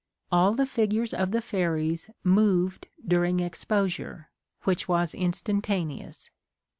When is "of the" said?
1.13-1.41